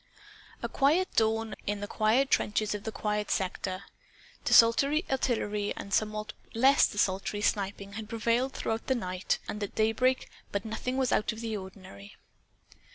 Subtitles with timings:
[0.63, 3.83] A quiet dawn, in the quiet trenches of the quiet sector.
[4.43, 10.27] Desultory artillery and somewhat less desultory sniping had prevailed throughout the night, and at daybreak;
[10.51, 12.15] but nothing out of the ordinary.